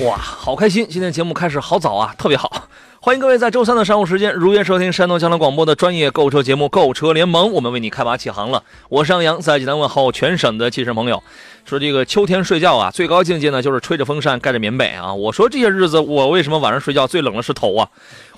[0.00, 0.86] 哇，好开心！
[0.90, 2.68] 今天节目开始好早啊，特别好。
[3.00, 8.62] 欢迎各位在周三的上午时间如约收听山东交通广播的专业购车节目《购车联盟》，我们为你开拔起航了。
[8.90, 11.22] 我是杨洋，在济南问候全省的汽车朋友。
[11.64, 15.14] 说这个秋天睡觉啊，最高境界呢就是吹着风扇，盖着棉被啊。
[15.14, 17.88] 我说这些日子我为什么晚上睡觉最冷的是头啊？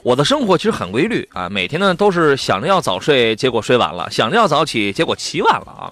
[0.04, 5.90] 我的生活其实很规律啊，每天呢都是想着要早睡，结果睡晚了；想着要早起，结果起晚了啊。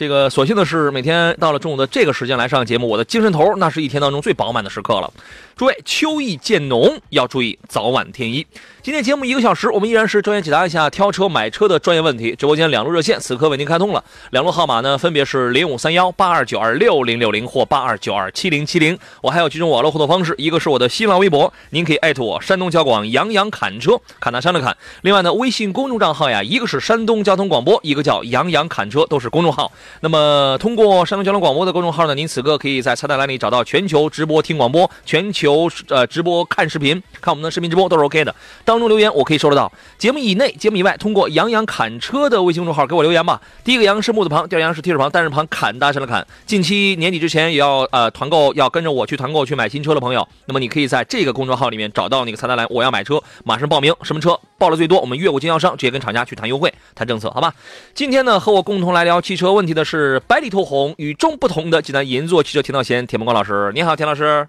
[0.00, 5.12] 这个所幸的是，每天到了中午的这个时间来上节目，我的精神头那是一天当中最饱满的时刻了。
[5.60, 8.46] 诸位，秋意渐浓，要注意早晚添衣。
[8.80, 12.34] 今天节目一个小时，我们依然是专业解答一下挑车买车的专业问题。
[12.34, 18.98] 直播间两路热线此刻为您开通了，两路号码呢分别是零五三幺八二九二六零六零或八二九二七零七零。
[19.20, 24.74] 我还有几种网络互动方式，一个是我的新浪微博，您可以艾特我山东交广杨洋侃车，侃大山的侃。
[25.02, 29.70] 另外呢，微信公众账号呀，一个是山东交通广播，一个叫杨洋侃车，都是公众号。
[30.00, 35.49] 那么通过山东交通广播的公众号呢，您此刻可以在菜单栏里找到全球直播听广播、全球
[35.88, 38.34] 呃直播看视频，看我们的视频直播都是 OK 的。
[38.64, 43.40] 当中留言我可以收得到，节目以内、节目以外，通过杨洋侃车的微信公众号给我留言吧。
[43.64, 46.26] 第一个杨是木字旁，第二杨是提手旁，单人旁，侃大声的侃。
[46.46, 53.94] 近期年底之前也要呃团购，要跟着我去团购去买新车的朋友，那么你可以在这个公众号里面找到那个菜单栏，我要买车，马上报名。
[54.02, 57.52] 什么车报了最多，我们越过经销商，直接跟厂家去谈优惠、谈政策，好吧？
[57.94, 63.70] 今天呢，和我共同来聊汽车问题的是百里透红、与众不同的济南银座汽车田道贤田梦光老师。
[63.74, 64.46] 你好，田老师。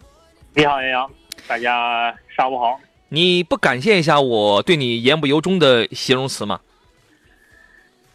[0.53, 1.11] 你好，杨洋，
[1.47, 2.77] 大家上午好。
[3.07, 6.59] 你不感谢一下我对你言不由衷的形容词吗？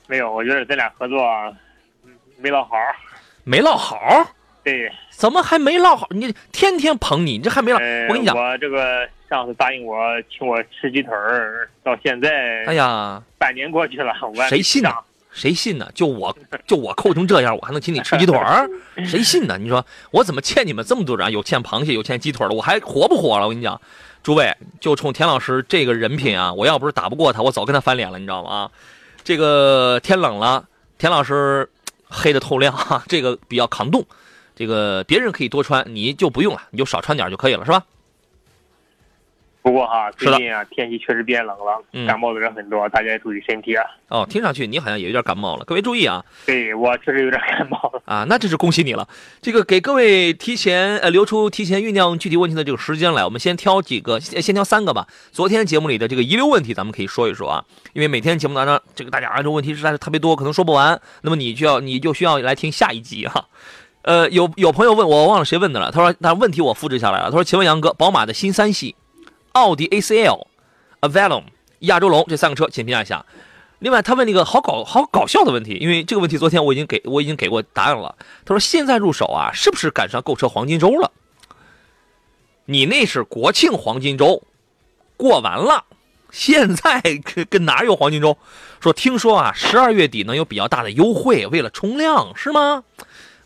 [0.06, 1.18] 没有，我觉得咱俩合作
[2.36, 2.76] 没落好。
[3.44, 3.98] 没落好？
[4.62, 4.92] 对。
[5.10, 6.06] 怎么还没落好？
[6.10, 7.80] 你天天捧你，你这还没落？
[8.08, 9.98] 我跟你讲，我这个上次答应我
[10.30, 14.12] 请我吃鸡腿儿，到现在，哎呀，半年过去了，
[14.50, 14.90] 谁信呢？
[15.36, 15.88] 谁信呢？
[15.94, 16.36] 就我
[16.66, 18.68] 就我抠成这样，我还能请你吃鸡腿儿？
[19.04, 19.58] 谁信呢？
[19.58, 21.30] 你说我怎么欠你们这么多人？
[21.30, 23.44] 有欠螃蟹，有欠鸡腿的，我还活不活了？
[23.44, 23.78] 我跟你讲。
[24.22, 28.50] 诸位，就冲田老师这个人品啊，我要不是打不过他，我早跟他翻脸了，你知道吗？
[28.50, 28.70] 啊，
[29.22, 30.64] 这个天冷了，
[30.98, 31.70] 田老师
[32.08, 34.04] 黑的透亮，哈，这个比较抗冻，
[34.56, 37.84] 这个别人可以多穿，你就不用了，你就少穿点就可以了，是吧？
[39.66, 43.84] 不过哈，最近啊，天气确实变冷了，感冒的人很多，大家也注意身体啊。
[44.06, 46.24] 哦，听上去你好像也有点感冒了，各位注意啊。
[46.46, 49.08] 对我确实有点感冒了啊，那真是恭喜你了。
[49.42, 55.08] 这个给各位提前呃留出提前酝酿具体问题的这个时间来，我们先挑几个，先挑三个吧。
[55.32, 63.46] 昨天节目里的这个遗留问题，咱们可以说一说啊，因为每天节目当中这个大家这个问题实在是特别多，可能说不完，那么你就要你就需要来听下一集哈。
[64.02, 68.94] 呃，有有朋友问我，忘了谁问的了，他说那问题我复制下来了，他说请问杨哥，宝马的新三系。
[69.56, 70.46] 奥迪 A C L、
[71.00, 71.44] Avalon、
[71.78, 73.24] 亚洲龙这三个车，请评价一下。
[73.78, 78.14] 另外，他问了一个好搞、好搞笑的问题，因为这个问题昨天我已经给我已经给过答案了。
[78.44, 81.10] 他说：“现在入手啊，是不是赶上购车黄金周了？
[82.66, 84.42] 你那是国庆黄金周，
[85.16, 85.86] 过完了，
[86.30, 88.36] 现在跟跟哪有黄金周？
[88.78, 92.84] 说听说啊，十二月底能有比较大的优惠，为了冲量是吗？”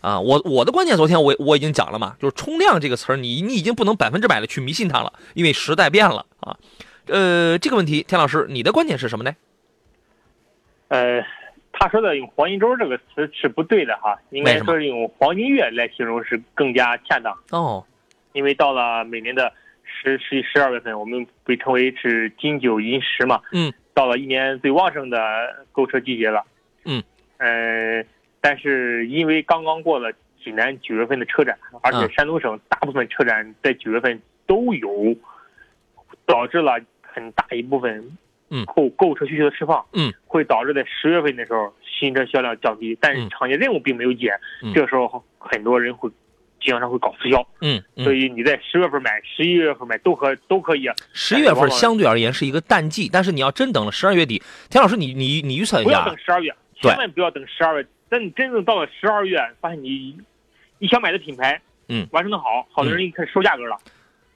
[0.01, 6.57] 啊，我我的观点昨天我我已经讲了嘛，就是冲量这个词儿，你你已经不能百分之百的去迷信它了，因为时代变了啊。
[7.05, 9.35] 呃，这个问题，田老师，你的观点是什么呢？
[10.87, 11.23] 呃，
[11.71, 17.37] 他说的用黄金周这个词是不对的哈，应该说是用黄金月来形容是更加恰当。
[17.51, 17.85] 哦，
[18.33, 23.39] 因为到了每年的十、十一、十二月份，我们被称为是金九银十嘛。
[23.51, 23.71] 嗯。
[23.93, 25.17] 到了一年最旺盛的
[25.71, 26.43] 购车季节了。
[26.85, 27.03] 嗯。
[27.37, 28.03] 呃。
[28.41, 30.11] 但是因为刚刚过了
[30.43, 35.15] 济南九月份的车展，而且山东省大部分车展在九月份都有，
[36.25, 38.17] 导致了很大一部分
[38.73, 42.97] 购购车需求的释放，嗯，会导致在十月份的时候新车销量降低。
[42.99, 44.33] 但是厂家任务并没有减，
[44.73, 46.09] 这时候很多人会
[46.59, 50.89] 经销商会搞促销，嗯，所以你在十月份买、十一月份买都可都可以。
[51.13, 54.41] 十月份相对而言是一个淡季，但是你要真等了十二月底，
[54.71, 56.51] 田老师，你你你预测一下，不要等十二月，
[56.81, 57.87] 千万不要等十二月。
[58.11, 60.19] 等你真正到了十二月，发现你
[60.79, 63.77] 你想买的品牌，嗯，完成的好，好多人一开始收价格了。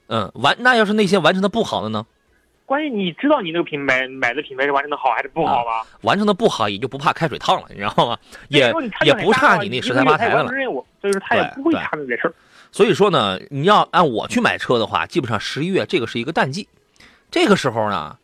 [0.07, 2.07] 嗯，完那要是那些完成的不好的呢？
[2.65, 5.85] 关键你知道你那个品牌买的品牌是完成的好还是不好吗？
[6.03, 8.17] 完成的不好也就不怕开水烫了，你知道吗？
[8.47, 8.73] 也
[9.03, 10.49] 也不差你那十三八台的了。
[11.01, 12.33] 所以说他也不会差那点事儿。
[12.71, 16.69] 所以说呢，你要按我去买车的话，基本上十一月这个是一个淡季，
[17.29, 18.17] 这个时候呢，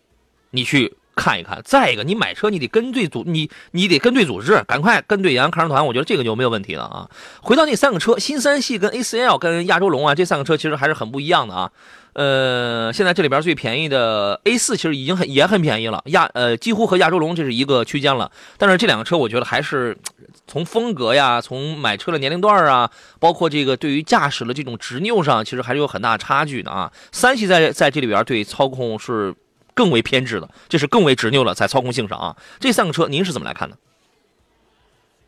[0.51, 1.61] 你去看一看。
[1.63, 7.09] 再一个，你买车你得跟对组，你你得跟对组织，赶快跟对洋看车团，我觉得这个就没有问题了啊。
[7.41, 11.71] 回到那三个车，新三系跟 A4L 跟亚洲龙啊，这三个车其实还是很不一样的啊。
[12.13, 18.29] 呃，现在这里边最便宜的 A 四其实已经很也很便宜了，亚呃几乎和亚洲龙这是一个区间了。
[18.57, 19.97] 但是这两个车我觉得还是
[20.45, 26.91] 从风格呀，从买车的年龄段啊，包括这个对于驾驶的这种执拗上，其实还是有很大差距的啊。
[27.13, 29.33] 三系在在这里边对操控是
[29.81, 32.37] 更为偏执的，这是更为执拗了在操控性上啊。
[32.59, 33.75] 这三个车您是怎么来看的？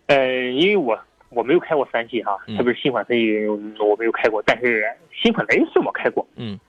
[0.05, 0.95] 呃，因为我
[1.29, 6.59] 我没有开过三系哈，特别是新款三系我没有开过，但是新款的 A 四我开过，嗯。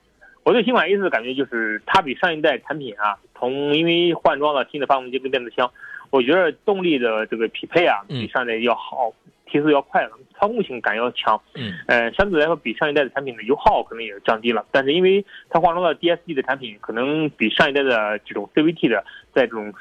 [0.41, 5.71] 我对新款 A 四的感觉就是它比上一代产品啊，从因为换装了新的发动机跟变速箱，
[6.09, 9.13] 我觉得动力的这个匹配啊比上一代要好，
[9.45, 11.39] 提速要快了，操控性感要强。
[11.55, 19.03] 嗯，呃，相对来说比上一代的产品的油耗可能也降低了，但是因为它换装了 DSG 的产品，可能比上一代的这种 CVT 的
[19.33, 19.73] 在这种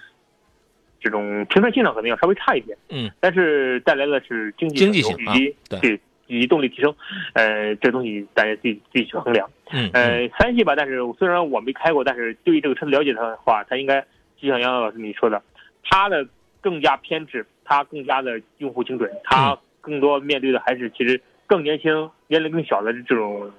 [1.00, 2.76] 这种平顺性上可能要稍微差一点。
[2.90, 6.00] 嗯，但是带来的是经济经济性以及对。
[6.26, 6.96] 以及动力提升，
[7.34, 9.46] 呃，这东西大家自己自己去衡量。
[9.70, 14.00] 嗯，呃，三系吧，但是虽然我没开过，但是对于这个车子了解的话，它应该
[14.38, 15.42] 就像杨洋老师你说的，
[15.82, 16.26] 它的
[16.62, 23.50] 更加偏执，它更加的用户精准，它更多面对的还是其实更年轻、年龄更小的这种。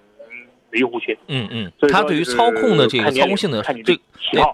[0.71, 3.73] 用户群，嗯嗯，它对于操控的这个操控性的这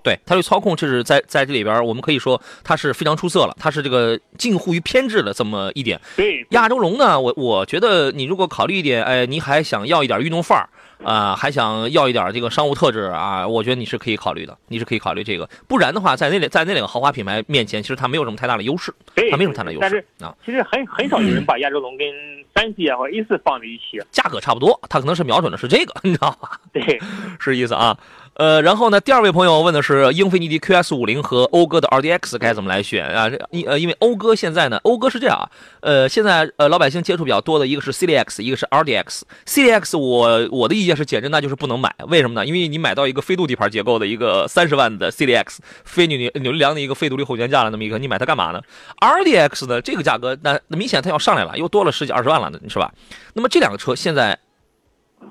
[0.04, 6.00] 对它对操控，这是在在这里边，我们可以说它是非常出色了，它是这个近乎于偏执的这么一点。
[6.16, 10.70] 对，亚洲龙呢，我我觉得你如果考虑一点，哎，你还想要一点运动范儿
[11.04, 15.50] 啊，还想要一点这个商务特质啊，我觉得你是可以考虑的，你是可以考虑这个。
[15.68, 18.94] 不然的话，在那两在那两个豪华品牌面前，其实它没有什么太大的优势，
[19.32, 20.36] 它没有什么太大优势但是啊。
[20.46, 22.08] 其实很很少有人把亚洲龙跟
[22.54, 26.60] 三系啊或 A 四放在一起，价格差不多，它可能是瞄准的是这个，你知道吧？
[26.74, 27.02] 对，
[27.40, 27.98] 是意思啊。
[28.36, 33.30] 呃，然后呢，第二位朋友问的是英菲尼迪 QS 五零和讴歌的 RDX 该怎么来选啊？
[33.52, 35.46] 因呃，因为讴歌现在呢，讴歌是这样啊，
[35.82, 39.22] 呃，现在呃老百姓接触比较多的一个是 CDX，一个是 RDX。
[39.46, 42.46] CDX 我我的意见是简直那就是不能买，为什么呢？
[42.46, 48.62] 因为你买到一个飞度底盘结构的一个三十万的 CDX，非扭扭扭力梁的一个非独立后悬架的那么一个，你买它干嘛呢
[49.02, 52.92] ？RDX 的这个价格，那那明显它要上来了，又多了十几二十万了，是吧？
[53.34, 54.40] 那么这两个车现在。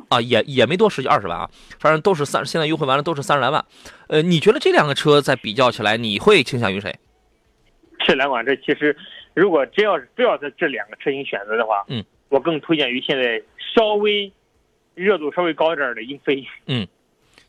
[0.09, 1.49] 啊，也也没多十几二十万啊，
[1.79, 3.65] 反正都是三，现在优惠完了都是三十来万。
[4.09, 6.95] 呃，你觉得这两个车在比较起来，你会倾向于谁？
[8.01, 8.97] 这两款车其实，
[9.35, 13.41] 如果真要是非要在这两个车型选择的话，嗯，我更推荐于现在
[13.75, 14.33] 稍微
[14.95, 16.45] 热度稍微高一点的英菲。
[16.67, 16.87] 嗯，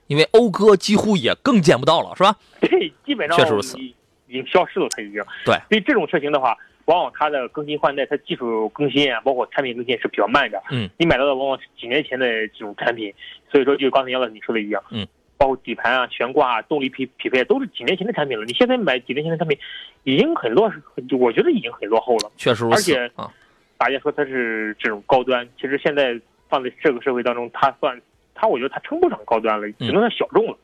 [0.07, 2.35] 因为讴歌几乎也更见不到了，是吧？
[2.59, 3.95] 对，基本上确实如此，已
[4.29, 5.23] 经消失了，它已经。
[5.45, 6.55] 对，所以这种车型的话。
[6.91, 10.61] 往往它的更新换代，它技术更新啊，包括产品更新是比较慢的。
[10.71, 13.13] 嗯，你买到的往往是几年前的这种产品，
[13.49, 14.83] 所以说就刚才杨老师你说的一样。
[14.91, 15.07] 嗯，
[15.37, 18.43] 包括底盘啊、悬挂啊、动力匹匹配都是几年前的产品了。
[18.45, 19.57] 你现在买几年前的产品，
[20.03, 20.69] 已经很落，
[21.17, 22.31] 我觉得已经很落后了。
[22.35, 22.75] 确实如此。
[22.75, 23.31] 而且啊，
[23.77, 27.99] 大家说它是这种高端，其实现在放在这个社会当中，它算
[28.35, 30.57] 它，我觉得它称不上高端了，只能算小众了。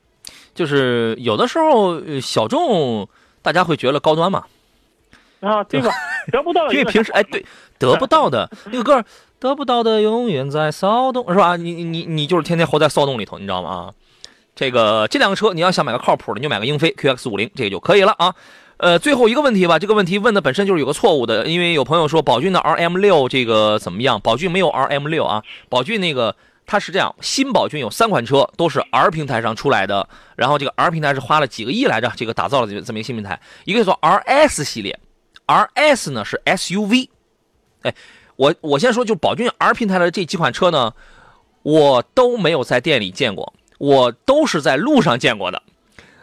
[0.53, 3.07] 就是有的时候小众，
[3.41, 4.43] 大家会觉得高端嘛。
[5.41, 5.91] 啊， 对吧？
[6.31, 7.45] 得不到，因为平时哎，对，
[7.77, 9.03] 得不到的 那个歌，
[9.39, 11.55] 得不到的永远在骚动，是吧？
[11.55, 13.69] 你你你就是天天活在骚动里头，你知道吗？
[13.69, 13.93] 啊，
[14.55, 18.33] 这个这两个车，你要想买个靠谱的，你就买个英菲 QX 五零，这个就可以了啊。
[18.77, 24.21] 呃，最后一个问题吧，这个问题问的本身就是有个错误的，因为有朋友说宝骏的 RM 六这个怎么样？
[24.21, 26.35] 宝骏没有 RM 六啊，宝骏那个
[26.67, 34.99] 它是这样，新宝骏有三款车都是 R 平台上出来的，然后这个 R 平台是花了几个亿来着，这个打造了这这么一个新平台，一个叫做 RS 系列。
[35.47, 37.09] R S 呢是 S U V，
[37.81, 37.95] 哎，
[38.35, 40.93] 我我先说，就宝骏 R 平台的这几款车呢，
[41.63, 45.63] 我都没有在店里见过，我都是在路上见过的。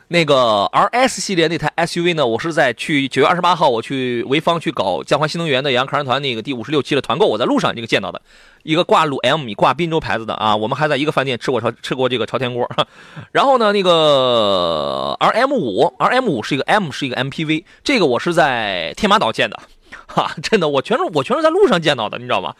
[0.08, 8.20] 那个 R S 系列那台 S U V 呢，我是在去九月二十八号，我去潍坊去搞江淮新能源的杨康人团那个第五十六期的团购，我在路上这个见到的，
[8.62, 12.68] 一个挂鲁 M 挂滨州牌子的啊，我们还在一个饭店吃过朝吃过这个朝天锅。
[13.32, 19.58] 然后呢，那个 R M 五 R M 五是一个 M 是一个 M P V，这个我是在天马岛见的，
[20.06, 22.54] 哈，真的，我全是我全是在路上见到的，你知道吗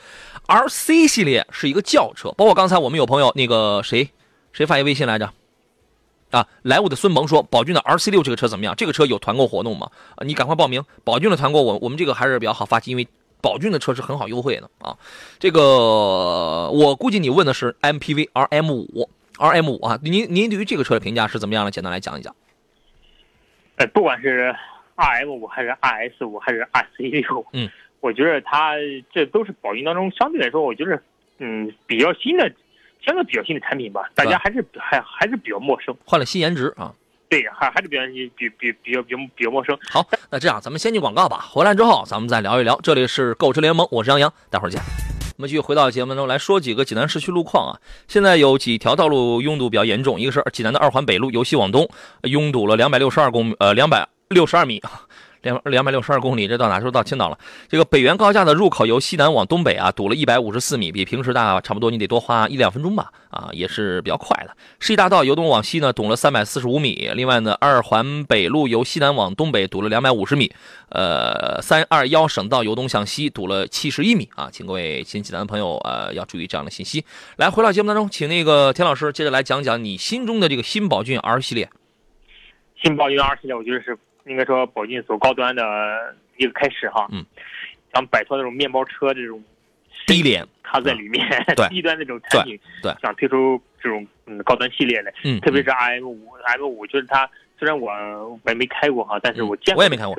[0.46, 4.08] ？R C 系列是一个轿车，包括刚才我们有朋友那个谁
[4.52, 5.30] 谁发一微信来着？
[6.34, 8.74] 啊，莱芜的孙萌说，宝骏的 R C 六这个车怎么样？
[8.74, 9.88] 这个车有团购活动吗？
[10.16, 10.82] 啊，你赶快报名。
[11.04, 13.06] 宝骏的团购，我我们这个还是比较好发起，因为
[13.40, 14.96] 宝骏的车是很好优惠的啊。
[15.38, 15.60] 这个
[16.70, 21.70] 我估计你问的是 M P V R M 五，RM 五啊，您您对于这个车的评价是怎么样的？
[21.70, 22.34] 简单来讲一讲。
[23.76, 24.54] 呃，不管是
[24.96, 27.68] RM 五还是 RS 五还是 RC 六，嗯，
[28.00, 28.74] 我觉得它
[29.12, 31.00] 这都是宝骏当中相对来说，我觉得
[31.38, 32.50] 嗯比较新的，
[33.04, 35.94] 相对比较新的产品吧，大家还是还还是比较陌生。
[36.04, 36.92] 换了新颜值啊。
[37.28, 38.02] 对，还还是比较
[38.37, 39.76] 比比比较比较比较陌生。
[39.90, 42.78] 好，那这样咱们先进广告吧，回来之后咱们再聊一聊。
[42.80, 44.80] 这里是购车联盟，我是杨洋，待会儿见。
[45.37, 47.80] 我们继续回到节目中来说几个济南市区路况啊。
[48.06, 51.88] 现在有几条道路拥堵比较严重，一个是济南的二环北路由西往东
[52.23, 54.80] 拥堵了两百六十二公呃两百六十二米。
[55.44, 57.38] 两两百六十二公里，这到哪时候到青岛了？
[57.68, 63.12] 这个北园高架的入口由西南往东北啊，堵了一百五十四米，比平时大差不多，你得多花一两分钟吧？
[63.30, 64.56] 啊，也是比较快的。
[64.80, 67.10] 世纪大道由东往西呢，堵了三百四十五米。
[67.14, 70.50] 另外呢，二环北路由西南往东北堵了两百五十米。
[70.88, 77.04] 呃，三二幺省道由东向西堵了七十一米啊，请各位新济南的朋友呃要注意这样的信息。
[77.36, 81.68] 来，回到节目当中，请那个田老师接着来讲讲你心中的这个新宝骏 R 系列。
[82.80, 83.98] 新宝骏 R 系列，我觉得是。
[84.26, 87.25] 应该说，宝骏走高端的一个开始哈，嗯，
[87.93, 89.43] 想摆脱那种面包车这种
[90.07, 91.25] 低廉，它在里面
[91.71, 97.28] 低端那种产品，对，想推出这种嗯高端系列的，嗯，特别是 M 五，M 五就是它，
[97.59, 97.90] 虽然我
[98.45, 100.14] 我也没开过哈，但是我见过我也没开过，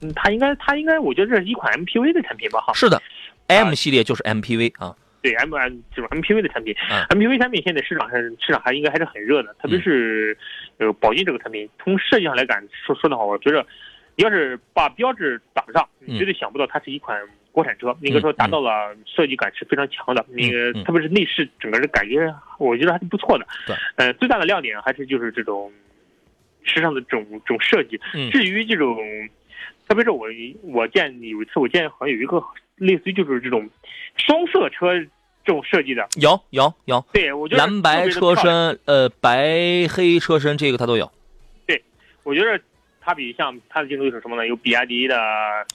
[0.00, 3.00] 嗯，它应该它应该，我觉得这是一款 MPV 的产品吧哈，是的
[3.46, 4.94] ，M 系列就是 MPV 啊。
[5.24, 6.74] 对 M M 这种 MPV 的产品
[7.08, 10.36] ，MPV 产品现在市场上市场还应该还是很热的，特别是
[10.76, 13.66] 呃宝骏这个产品，从设计上来讲，说说的话，我觉得
[14.16, 17.18] 要是把标志打上，你绝对想不到它是一款
[17.52, 23.46] 国产车，应该说达到了设计感是非常强的，那个特别是内饰整个的感觉，我觉得还是不错的。
[23.66, 25.72] 对，呃，最大的亮点还是就是这种
[26.64, 27.98] 时尚的这种这种设计。
[28.30, 28.98] 至于这种，
[29.88, 30.26] 特别是我
[30.60, 32.42] 我见有一次我见好像有一个
[32.76, 33.68] 类似于就是这种
[34.16, 34.88] 双色车。
[35.46, 41.12] 这种设计的有有有，对我觉得蓝白车身，呃，白黑车身，这个它都有。
[41.66, 41.84] 对，
[42.22, 42.58] 我觉得
[42.98, 44.46] 它比像它的竞争对手什么呢？
[44.46, 45.14] 有比亚迪的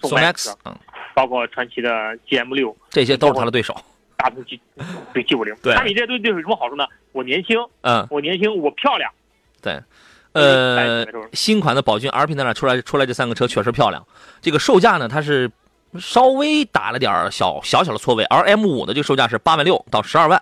[0.02, 0.76] 宋 MAX，嗯，
[1.14, 3.80] 包括传奇的 GM 六，这些都是它的对手。
[4.18, 4.60] 大通 G
[5.14, 6.88] 对 G 五零，对，它比这些对对手有什么好处呢？
[7.12, 9.12] 我年轻，嗯，我年轻，我漂亮。
[9.62, 9.80] 对，
[10.32, 14.04] 呃，新款的宝骏 R 平台上出来出来这三个车确实漂亮。
[14.42, 15.52] 这个售价呢，它是。
[15.98, 20.42] 稍微打了点小小小的错位，而 M 五的这个售价是八万六到十二万，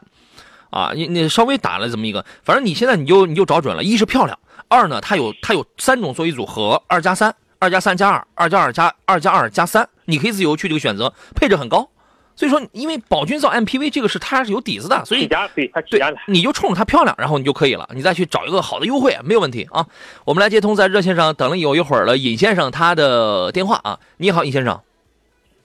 [0.69, 4.37] 啊，你你稍微打了这么一个，反正你现在你就你就找准了，一是漂亮，
[4.67, 11.89] 二呢它有它有三种座椅组合，二加三，二加三加二，二加二加二加二加三，你可以自由去这个选择，配置很高，
[12.35, 19.85] 所以说因为宝骏造 MPV 这个是它是有底子的，所以对它对你就冲着它漂亮，然后你就可以了，你再去找一个好的优惠没有问题啊。
[20.25, 24.81] 我们来接通在热线上等了有一会儿了，尹先生他的电话啊，你好，尹先生。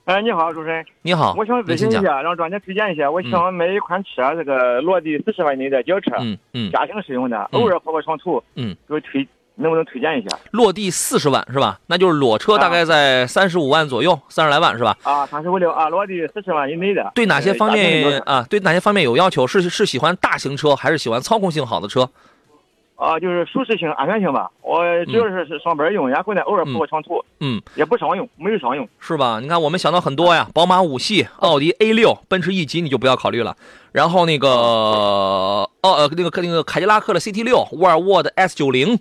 [0.05, 0.85] 哎，你好，主持人。
[1.01, 3.09] 你好，我想咨询一下，让专家推荐一下。
[3.09, 10.37] 我想买一款车，这个落地四十万以内的轿车，嗯嗯，家庭使用的，偶尔跑跑长途，嗯，给我推，能不能推荐一下？
[10.51, 11.79] 落地四十万是吧？
[11.87, 14.93] 那就是裸车大概在三十五万左右，三十来万是吧？
[15.03, 17.09] 啊，三十五六啊，落地四十万以内的。
[17.15, 18.45] 对哪些方面啊？
[18.49, 19.47] 对哪些方面有要求？
[19.47, 22.09] 是是喜欢大型车，还是喜欢操控性好的车？
[23.03, 24.49] 啊，就是舒适性、安全性吧。
[24.61, 29.41] 我主要是是上班用，然后呢偶尔跑跑长途，嗯，也不商用，没有商用，是吧？
[29.41, 33.57] 你看我们想到很多呀，宝马五系、奥迪 A 六、奔驰 E 级你就不要考虑了。
[33.91, 38.97] 然后那个哦呃那个那个凯迪拉克的 CT 六、沃尔沃的 S 九零，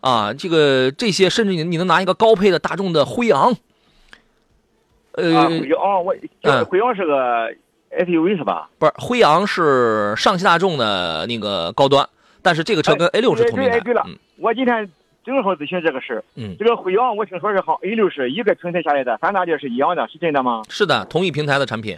[0.00, 3.54] 啊，这个这些甚至你你能拿一个高配的大众的辉昂，
[5.12, 7.52] 呃，辉昂我嗯，辉昂是个
[7.90, 8.70] SUV 是吧？
[8.78, 12.08] 不是，辉昂是上汽大众的那个高端。
[12.42, 13.80] 但是这个车跟 A 六是同平台。
[13.80, 14.04] 对了，
[14.38, 14.90] 我今天
[15.24, 20.62] 正好咨询这个事嗯，这个辉昂我听说是和 A 六是一个平台下来的，三大件是一样的，是真的吗？
[20.68, 21.96] 是的，同一平台的产品。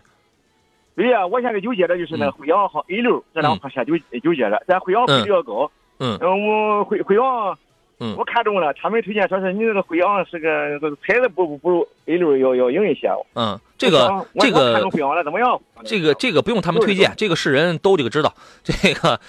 [0.94, 5.70] 对呀，我现在纠结的就是那辉昂和 A 六这两款车纠纠结着，咱辉昂配比较高。
[5.98, 6.18] 嗯。
[6.20, 7.58] 嗯，我辉辉昂。
[8.00, 13.08] 嗯，我看中了，他们推荐说是你那个辉昂是个牌子不不如 A 六要要硬一些。
[13.34, 15.60] 嗯，这个这个看中辉昂了怎么样？
[15.84, 18.34] 这个这个不用他们推荐，这个是人都这个知道。
[18.64, 19.20] 这个，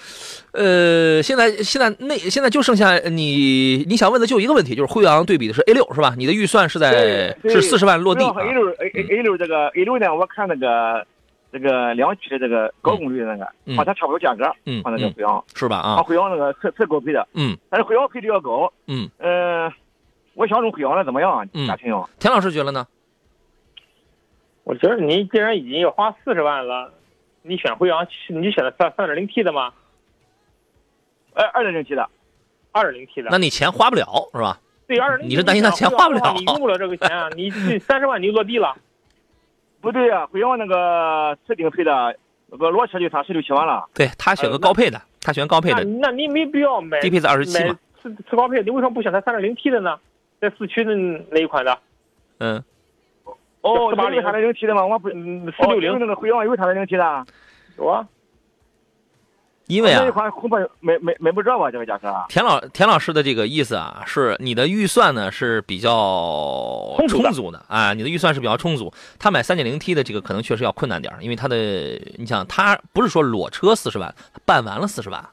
[0.52, 6.14] 呃，现在现在那现在就剩下你你想问的就一个问题，就是辉昂对比的是 A 六是吧？
[6.16, 8.24] 你的预算是在是四十万落地。
[8.24, 11.06] A 六 A A 六这个 A 六呢，我看那个。
[11.58, 15.78] 这个两驱的这个高功率的那个，和它差不多价格，嗯和那个辉昂是吧？
[15.78, 19.72] 啊，辉昂那个特特高配的，嗯，但是辉昂配置要高，嗯，呃，
[20.34, 21.48] 我想中辉昂的怎么样？
[21.66, 22.06] 家庭用？
[22.18, 22.86] 田老师觉得呢？
[24.64, 26.92] 我觉得您既然已经要花四十万了，
[27.42, 29.72] 你选辉昂，你选的三三点零 T 的吗？
[31.34, 32.08] 哎二点零 T 的，
[32.72, 34.60] 二点零 T 的，那你钱花不了是吧？
[34.86, 36.34] 对，二点零，你是担心他钱花不了？
[36.34, 37.28] 你用不了这个钱啊！
[37.36, 38.76] 你三十万你就落地了。
[39.80, 42.16] 不对啊，辉昂那个次顶配的
[42.48, 43.88] 那个裸车就三十六七万了。
[43.94, 45.84] 对他选个高配的，他选高配的。
[45.84, 47.78] 那你没必要买低配是二十七嘛？
[48.02, 49.98] 次次高配，你为什么不选它三点零 T 的呢？
[50.40, 50.94] 在四驱的
[51.30, 51.78] 那一款的？
[52.38, 52.62] 嗯。
[53.62, 54.84] 哦，四八零三点零 T 的吗？
[54.86, 55.14] 我不，四
[55.68, 57.26] 六零那个辉昂有三点零 T 的。
[57.78, 58.06] 有啊。
[59.68, 61.68] 因为啊，这款恐怕买买买不着吧？
[61.70, 62.08] 这个价格。
[62.28, 65.90] 田老田老师的这个意思啊，是你的预算呢是比较
[67.08, 68.92] 充足的啊，你的预算是比较充足。
[69.18, 71.56] 他买三点零 T 的这个可能确实要困难点因为他的，
[72.16, 75.24] 你想他不是说裸车四十万，办完了四十万。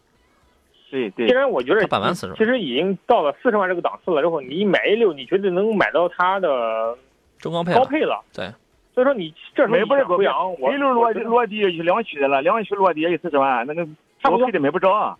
[0.89, 1.27] 对对。
[1.27, 6.97] 既然我觉得办完四十，其实已经到了四十万这个档次了之后，你买 A 六，你绝对能买到它的
[7.37, 8.19] 中高配高配了。
[8.33, 8.51] 对。
[8.95, 13.87] 所以说你这时候不是辉昂，A 六落落地就两驱的了，两驱落地也就四十万，那个。
[14.29, 15.17] 高配的买不着啊，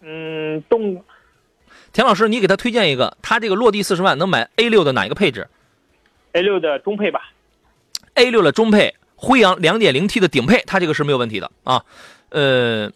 [0.00, 1.02] 嗯，动，
[1.92, 5.48] 田老师，你给他推荐一个，他这个落地四十万能买 A 六的哪一个配置
[6.32, 7.30] ？A 六的中配吧
[8.14, 11.84] ，A 六的中配，辉昂两点零 T 的顶配，他这个是没有问题的啊。
[12.30, 12.90] 呃，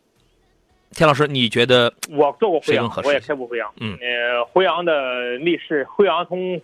[0.92, 6.60] 田老师，你觉得我做过辉昂，我也开过辉昂，嗯，呃，辉昂的内饰，辉昂从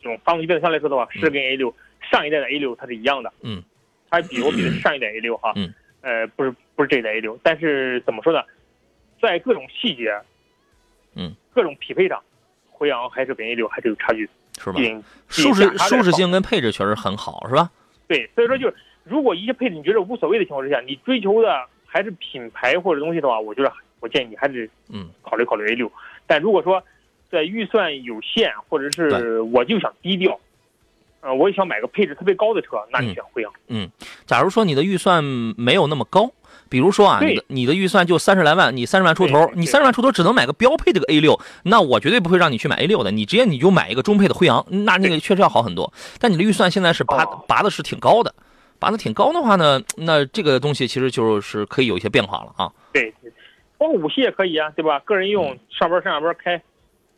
[0.00, 1.74] 这种发动机变速箱来说的话，是跟 A 六
[2.10, 3.62] 上一代的 A 六它是一样的，嗯，
[4.10, 5.72] 它比我比的上一代 A 六哈，嗯。
[6.06, 8.40] 呃，不是不是这一代 A 六，但是怎么说呢，
[9.20, 10.16] 在各种细节，
[11.16, 12.22] 嗯，各种匹配上，
[12.70, 14.78] 辉昂还是跟 A 六还是有差距，是吧？
[15.26, 17.68] 舒适舒适性跟配置确实很好，是吧？
[18.06, 25.90] 对，所以说就是如果一些配置你觉得无所谓的情况之下，你追求的还是品牌或者东西的话，我觉得我建议你还是嗯考虑考虑 A 六。
[26.24, 26.80] 但如果说
[27.28, 30.38] 在预算有限，或者是我就想低调。
[31.26, 33.52] 呃，我也想买个配置特别高的车，那你选辉昂。
[33.66, 33.90] 嗯，
[34.26, 36.30] 假如说你的预算没有那么高，
[36.68, 45.92] 比如说啊，你的你的预算就三十来万，你三十万出头，你三十万出头只能买个标配这个 A 六，那我绝对不会让你去买 A 六的，你直接你就买一个中配的辉昂，那那个确实要好很多。
[46.20, 48.32] 但你的预算现在是拔拔的是挺高的，
[48.78, 52.72] 拔的挺高的话呢，那这个东西其实就是可以有一些变化了啊。
[52.92, 53.12] 对，
[53.78, 55.00] 包括五系也可以啊，对吧？
[55.00, 56.62] 个人用上班上下班开，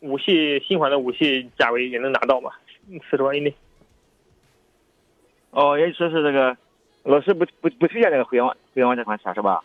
[0.00, 2.50] 五系新款的五系价位也能拿到嘛，
[3.10, 3.54] 四十万以内。
[5.58, 6.56] 哦，也说是这个
[7.02, 9.60] 老师不不不推荐这个辉昂辉昂这款车是吧？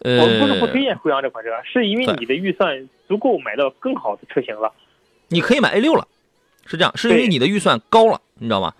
[0.00, 4.72] 呃，我们不是不推荐辉昂这款车，是因为你的预算足够买到更好的车型了。
[5.28, 6.08] 你可以买 A 六了，
[6.66, 8.74] 是这样，是因为你的预算高了，你知道吗？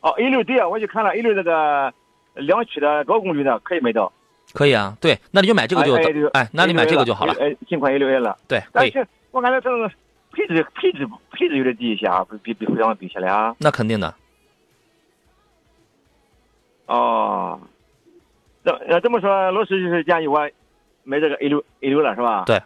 [0.00, 1.94] 哦，A 六对啊，我就看了 A 六这个
[2.34, 4.12] 两驱的高功率的可以买到。
[4.52, 5.94] 可以啊，对，那你就买这个就
[6.32, 7.34] 哎，那你买这个就好了。
[7.38, 8.36] 哎，新款 A 六 A 了。
[8.48, 9.88] 对，但是我感觉这个
[10.32, 13.54] 配置配置配置有点低一些啊，比比辉昂比起来啊。
[13.60, 14.12] 那肯定的。
[16.86, 17.60] 哦，
[18.64, 20.48] 这呃这么说，老师就是建议我
[21.04, 22.44] 买这个 A 六 A 六了，是吧？
[22.46, 22.60] 对。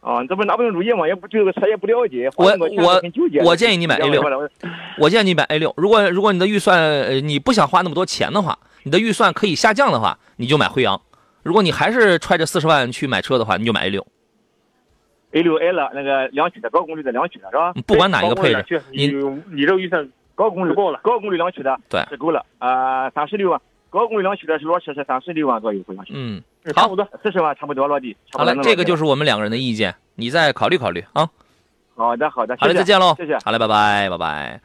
[0.00, 1.06] 哦，这不拿不定主意嘛？
[1.06, 2.28] 也不对这个车也不了解。
[2.36, 3.00] 我我
[3.44, 4.20] 我建议你买 A 六。
[4.98, 5.72] 我建议你买 A 六。
[5.76, 11.00] 如果如果你的预算呃你不想花那么多钱的话，你的预算可以下降的话，你就买辉昂。
[11.44, 14.06] 如果你还是揣着四十万去买车的话，你就买 A 六。
[15.30, 17.72] A 六 L 那个两驱的高功率的两驱的是吧？
[17.86, 19.06] 不管哪一个配置，你
[19.52, 20.10] 你这个预算。
[20.42, 26.12] 高功率够了，高功率两驱的，对，是够了啊，三十六万，高功率两驱的是裸车是三十六万左右，好像是。
[26.16, 26.42] 嗯，
[26.74, 28.16] 差不多四十万差不多落地。
[28.32, 31.30] 好了，这个就是我们两个人的意见，你再考虑考虑啊。
[31.94, 33.38] 好的，好的，好嘞，再见喽，谢谢。
[33.44, 34.60] 好嘞，拜拜，拜拜。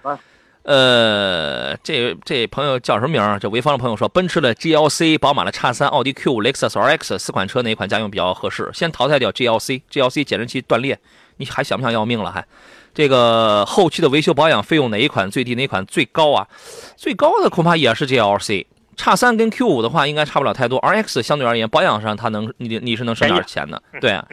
[0.63, 3.21] 呃，这这朋友叫什么名？
[3.39, 8.69] 这潍坊的朋友说，奔驰的 GLC、宝马的叉三、奥迪 Q 五、雷克萨斯 RX 四款车哪款家用比较合适？
[8.73, 10.97] 先淘汰掉 GLC，GLC 减震器断裂，
[11.37, 12.31] 你还想不想要命了？
[12.31, 12.43] 还？
[12.97, 16.47] 这个后期的维修保养费用哪一款最低，哪一款最高啊？
[16.95, 20.81] 最高的恐怕也是 GLC，叉三跟 Q 五的话应该差不了太多。
[20.81, 24.25] RX 相对而言保养上它能你你是能省点钱的，对啊。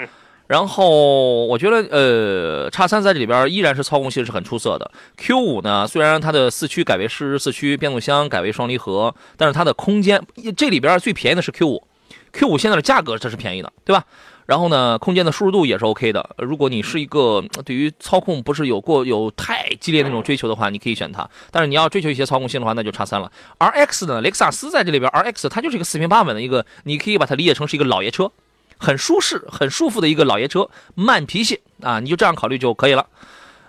[0.47, 4.91] 然后我觉得呃叉三在这里边依然是操控性是很出色的。
[5.19, 10.19] Q 五呢，虽然它的四驱改为湿四驱，变速箱改为双离合，但是它的空间
[10.57, 11.87] 这里边最便宜的是 Q 五
[12.33, 14.07] ，Q 五现在的价格这是便宜的，对吧？
[14.47, 16.37] 然后呢，空间的舒适度也是 OK 的。
[16.39, 21.29] 如果你是一个对于操控不是有过有太激烈那种追求的话，你可以选它。
[21.51, 23.31] 但是你要追求一些操控性的话，那就叉三了。
[23.59, 28.31] RX 呢，雷克萨斯在这里边，RX 它就是一个四平八稳的一个，你可以把它理解成是一个老爷车，
[28.77, 33.07] 很舒适、很舒服的一个老爷车，慢脾气啊，你就这样考虑就可以了。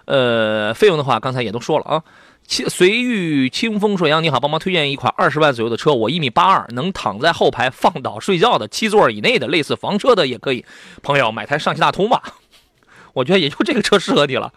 [0.06, 2.04] 呃，费用的话，刚才也都说了啊。
[2.48, 5.94] 随遇清风说：“杨你好，帮忙推荐一款二十万左右的车。
[5.94, 10.64] 我一米八二，能躺在后排放倒睡觉的，七座以内的，类似房车的也可以。
[11.02, 12.22] 朋友，买台上汽大通吧，
[13.14, 14.54] 我觉得也就这个车适合你了。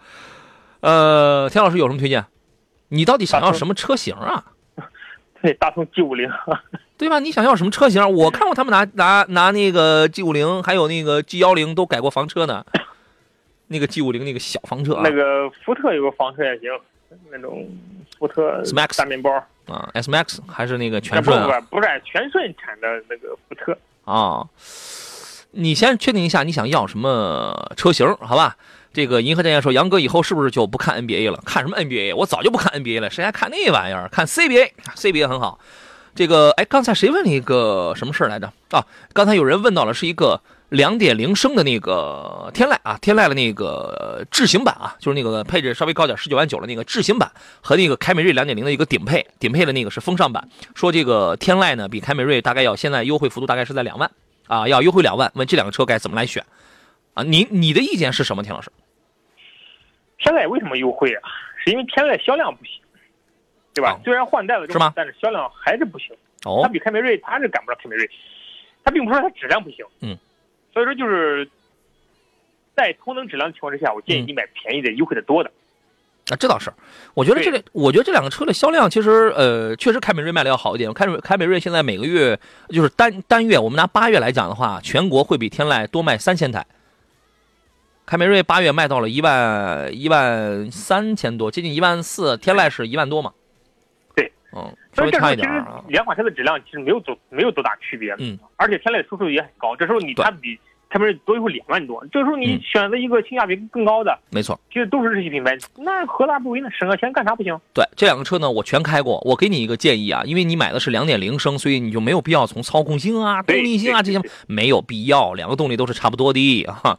[0.81, 2.25] 呃，田老师有什么推荐？
[2.89, 4.45] 你到底想要什么车型啊？
[5.41, 6.29] 对，大通 G 五零，
[6.97, 7.19] 对吧？
[7.19, 8.07] 你想要什么车型？
[8.11, 12.63] 我看过他们拿拿拿那个 G 五零，还有那个 G 幺零都改过房车呢。
[13.67, 16.69] 那个 G 五零那个小房车，那个福特有个房车也行。
[17.31, 17.69] 那种
[18.17, 19.31] 福特 S Max 大面包
[19.67, 21.59] 啊，S Max 还是那个全顺啊？
[21.61, 24.47] 不不，不是全顺产的那个福特啊。
[25.51, 28.55] 你先确定一下你想要什么车型，好吧？
[28.91, 31.41] 这个银河战舰说，杨哥以后是不是就不看 NBA 了？
[31.45, 32.15] 看什么 NBA？
[32.15, 34.09] 我早就不看 NBA 了，谁还看那玩意儿？
[34.09, 35.59] 看 CBA，CBA 很好。
[36.15, 38.51] 这个，哎，刚才谁问了一个什么事来着？
[38.71, 50.47] 啊，刚才有人问到了，是一个两点零升的那个天籁啊，天籁的那个智行版啊，就是那个配置稍微高点，十九万九的那个智行版和那个凯美瑞两点零的一个顶配，顶配的那个是风尚版。
[50.75, 54.11] 说这个天籁呢，比凯美瑞大概要现在优惠幅度大概是在两万
[54.47, 55.31] 啊，要优惠两万。
[55.35, 56.45] 问这两个车该怎么来选
[57.15, 57.23] 啊？
[57.23, 58.71] 你你的意见是什么，田老师？
[60.17, 61.29] 天籁为什么优惠啊？
[61.63, 62.73] 是因为天籁销量不行。
[63.71, 63.99] 对吧？
[64.03, 64.91] 虽然换代了，是吗？
[64.95, 66.09] 但是销量还是不行。
[66.43, 68.09] 哦，它比凯美瑞，它是赶不上凯美瑞。
[68.83, 69.85] 它并不是说它质量不行。
[70.01, 70.17] 嗯。
[70.83, 71.49] 所以说，就是
[72.75, 75.51] 在同等质量情况之下，我建议你买便宜的、优惠的多的。
[76.29, 76.71] 啊，这倒是。
[77.13, 80.93] 我觉得这个，我觉得这两个车的销量其实，呃，确实凯美瑞卖的要好一点。
[80.93, 82.39] 凯美凯美瑞现在每个月
[82.69, 86.65] 就是单单月，我们拿八月来讲的话，全国会比天籁多卖三千台。
[88.05, 93.33] 凯美瑞八月卖到了一万一万三千多，接近一万四，天籁是一万多嘛？
[94.15, 95.83] 对嗯，稍微差一点啊。
[95.87, 99.75] 两款车的质量其实没有多没有多大区别，嗯，而且天籁的出售也很高。
[99.75, 100.59] 这时候你它比
[100.89, 106.69] 凯美瑞多优惠两万多，这时候你选择一个性价比更高的，没错，其实都是日系品牌，那何大不为呢？
[106.71, 107.55] 省个钱干啥不行？
[107.75, 109.21] 对，这两个车呢，我全开过。
[109.23, 116.97] 我给你一个建议啊，因为你买的是两点零升，所以你就没有必要从操控性啊、动力性啊这些没有必要，两个动力都是差不多的哈。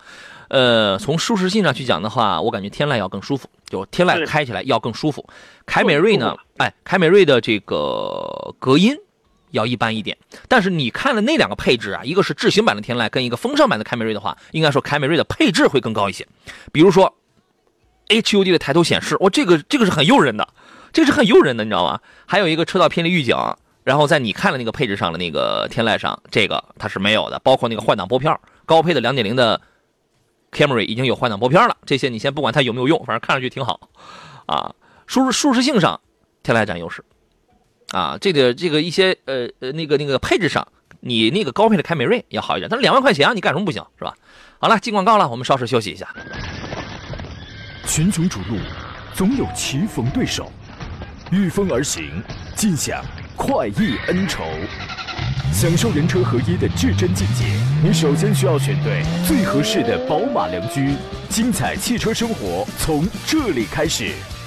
[0.49, 5.25] 呃，从舒适性上去讲的话，我感觉天籁要更舒服，就天籁开起来要更舒服。
[5.67, 8.97] 凯美瑞呢，哎，凯美瑞的这个隔音
[9.51, 10.17] 要一般一点。
[10.49, 16.27] 但是你看了那两个配置啊，一个是智行版的天籁，跟一个风尚版的凯美瑞的话，应该说凯美瑞的配置会更高一些。
[16.73, 17.15] 比如说
[18.09, 20.49] HUD 的抬头显示，哇，这个这个是很诱人的，
[20.93, 22.01] 这个是很诱人的，你知道吗？
[22.27, 23.37] 还有一个车道偏离预警，
[23.85, 28.37] 然后在你看了那个配置上的那个天籁上，这个它是没有的，包括那个换挡拨片，
[28.67, 29.61] 高配的2.0的。
[30.53, 33.89] Camry 已经有换挡拨片了，这些你先不管它有没有用，反正看上去挺好，
[34.47, 34.75] 啊，
[35.07, 36.01] 舒适舒适性上，
[36.43, 37.05] 天籁占优势，
[37.91, 40.67] 啊，这个这个一些呃呃那个那个配置上，
[41.01, 44.15] 你那个高配的凯美瑞要好一点，但是两万块钱啊，你干什么不行是吧？
[44.59, 46.09] 好了，进广告了，我们稍事休息一下。
[47.87, 48.59] 群雄逐鹿，
[49.15, 50.53] 总有棋逢对手，
[51.33, 52.23] 御风而行，
[52.55, 53.05] 尽享
[53.37, 54.45] 快意恩仇。
[55.53, 57.45] 享受人车合一的至臻境界，
[57.83, 60.95] 你首先需要选对最合适的宝马良驹。
[61.29, 64.13] 精彩汽车生活从这里开始，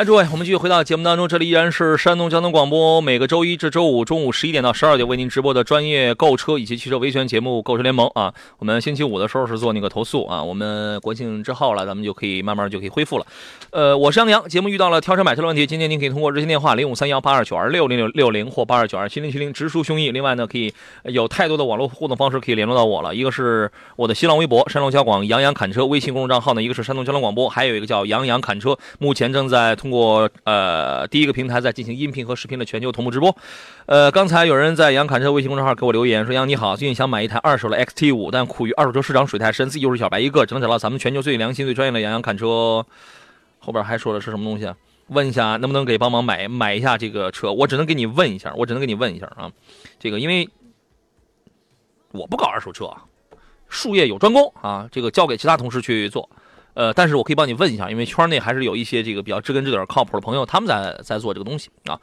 [0.00, 8.32] 哎，诸位，我们继续回到节目当中，这里依然是山东交通广播，每个周一至周五中午十一点到十二点为您直播的专业购车以及汽车维权节目《购车联盟》啊。
[8.58, 13.26] 我们星期五的时候是做那个投诉啊，我们国庆之后了，咱们就可以慢慢就可以恢复了。
[13.72, 20.12] 呃，我是杨洋，节目遇到了挑车买车的问题，今天您可以通过热线电话零五三幺八二九二六零六六零或八二九二七零七零直抒胸臆。
[20.12, 20.72] 另外呢，可以
[21.04, 29.89] 有太多的网络互动方式可以联络到我了，一个是我的新浪微博山东交广杨洋侃车微信公众账号呢，一个是山东交通广播，还有一个叫杨洋侃车，目前正在通。
[29.90, 33.36] 通过呃第一个平台在进行音频和视频的全球同步直播，
[33.86, 42.86] 呃，刚才有人在杨侃车微信公众号给我留言说：“杨你好，最近想买一台二手的 XT 五，但苦于二手车市场水太深，自己又是小白一个，只能找到咱们全球最良心、最专业的杨洋侃车。”
[43.58, 44.72] 后边还说的是什么东西？
[45.08, 47.52] 问一下能不能给帮忙买买一下这个车？
[47.52, 49.50] 我只能给你问一下，我只能给你问一下啊，
[49.98, 50.48] 这个因为
[52.12, 52.88] 我不搞二手车，
[53.68, 56.30] 术业有专攻啊，这个交给其他同事去做。
[56.74, 61.98] 呃，但是我可以帮你问一下，因为圈内还是有一些这个比较知根知底、靠谱的朋友，他们在在做这个东西啊。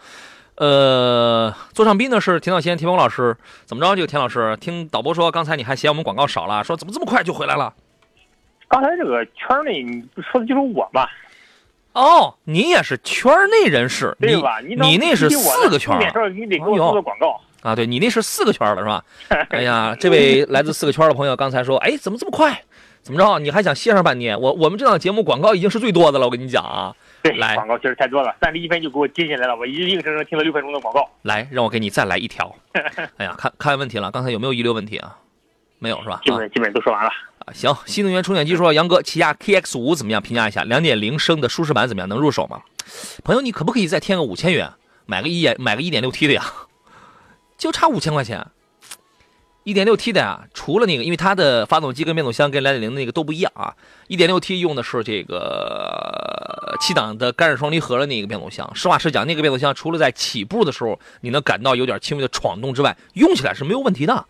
[0.55, 3.95] 呃，座上宾呢是田道先、田峰老师，怎么着？
[3.95, 7.73] 这个田老师听导播说，刚才你还嫌我们广告少了，说怎么这么快就回来了？
[8.67, 11.09] 刚才这个圈内你说的就是我吧？
[11.93, 14.59] 哦，你也是圈内人士，对吧？
[14.59, 15.95] 你你那是四个圈，
[16.35, 17.75] 你得给我做广告啊？
[17.75, 19.03] 对你那是四个圈了是吧？
[19.49, 22.61] 哎呀，这位来自四个圈的朋友刚才说，哎，怎么这么快？
[23.07, 23.39] 怎么着？
[23.39, 24.37] 你还想歇上半天？
[24.37, 26.93] 我我们这档节目广告已经是最多的了，我跟你讲啊。
[27.23, 31.09] 对，广告确实太多了，三十一分就给我接进来了，我一硬生生听了六分钟的广告。
[31.21, 32.53] 来，让我给你再来一条。
[33.15, 35.15] 哎呀，看看问题了，刚才有没有遗留问题啊？
[35.79, 36.19] 没有是吧？
[36.25, 37.09] 基本基本都说完了
[37.45, 37.53] 啊。
[37.53, 40.21] 行，新能源充电机说，杨哥，起亚 KX 五怎么样？
[40.21, 42.09] 评价一下，两点零升的舒适版怎么样？
[42.09, 42.59] 能入手吗？
[43.23, 44.69] 朋友，你可不可以再添个五千元，
[45.05, 46.43] 买个一点买个一点六 T 的呀？
[47.57, 48.45] 就差五千块钱。
[49.67, 53.75] 1.6T 的啊，除了那个，因为它的发动机跟变速箱跟2.0的那个都不一样啊。
[54.07, 58.73] 1.6T 用的是这个七档的干式双离合的那个变速箱。
[58.73, 64.25] 实话实讲，那个变速箱除了在起步的时候你能感到有点轻微的闯动之外，用起来是没有问题的。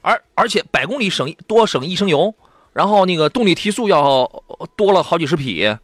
[0.00, 2.34] 而而且百公里省多省一升油，
[2.72, 4.42] 然后那个动力提速要
[4.74, 5.76] 多了好几十匹，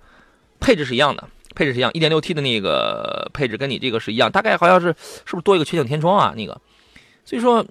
[0.60, 4.86] 配置是一样的，配置是一样，1.6T 的那个配置跟你这个是一样，大概好像是
[5.26, 6.32] 是不是多一个全景天窗啊？
[6.34, 6.58] 那个，
[7.26, 7.62] 所以说。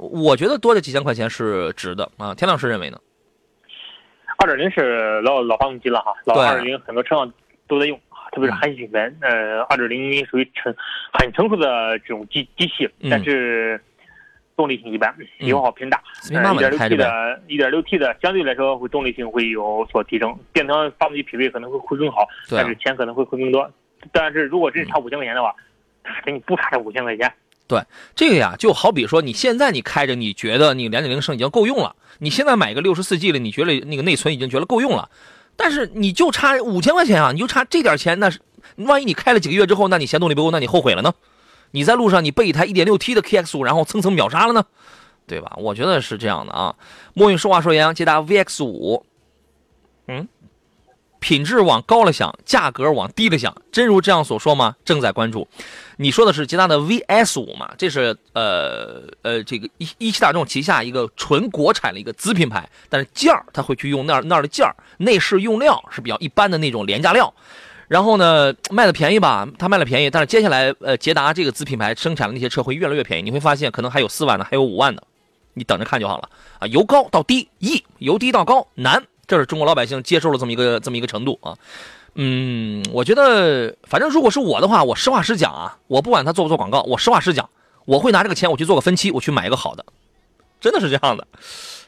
[0.00, 2.98] 我觉得多这几千块钱是值的啊，田老师认为呢？
[4.38, 7.30] 二点零是老老发动机了哈，老二点零很多车上
[7.68, 8.00] 都在用，
[8.32, 10.74] 特别是韩系品牌，呃，二点零属于成
[11.12, 13.78] 很成熟的这种机机器，但是
[14.56, 16.02] 动力性一般，油耗偏大。
[16.24, 23.70] 一点六 T 的，一点六 T 的相对来说会动力性会有所提升，变成发动机匹配可能会会更好，但是钱可能会会更多。
[24.10, 25.54] 但是如果真差五千块钱的话，
[26.24, 27.30] 给你不差这五千块钱。
[27.70, 27.84] 对
[28.16, 31.94] 这个呀，就好比说，你现在你开着，你觉得你两点零升已经够用了。
[32.18, 35.08] 你现在买个六十四 G 的，你觉得那个内存已经觉得够用了。
[35.54, 38.40] 但是你就差五千块钱啊，你就差这点钱，那是
[38.74, 41.14] 万一你开了几个月之后，那你嫌动力不够，那你后悔了呢？
[41.70, 44.64] 你在路上你被一台一点六 T 的 KX 五然后蹭蹭秒杀了呢，
[45.28, 45.52] 对吧？
[45.58, 46.74] 我觉得是这样的啊。
[47.14, 49.06] 墨云说话说杨捷达 VX 五，
[50.08, 50.26] 嗯。
[51.20, 54.74] 品质往高了想，价格往低了想，真如这样所说吗？
[54.84, 55.46] 正在关注。
[55.98, 57.70] 你说的是捷达的 VS 五嘛？
[57.78, 67.32] 这是呃呃，这个一一汽大众旗下一个纯国产的一个子品牌，但是件儿它会去用那儿那儿的件儿，内饰用料是比较一般的那种廉价料。
[67.86, 69.46] 然后呢，卖的便宜吧？
[69.58, 73.22] 它卖的便宜，但是接下来呃，捷达这个子品牌生产的那些车会越来越便宜。
[73.22, 75.02] 你会发现，可能还有四万的，还有五万的，
[75.54, 76.30] 你等着看就好了
[76.60, 76.66] 啊。
[76.68, 79.02] 由高到低易，由低到高难。
[79.30, 81.54] 这是中国老百姓接受了这么一个这么一个程度啊，
[82.16, 87.48] 嗯，我觉得反正如果是我的话，我实话实讲啊，我不管他做不做广告，我实话实讲，
[87.84, 89.84] 我会拿这个钱我去做个分期，我去买一个好的，
[90.60, 91.28] 真的是这样的。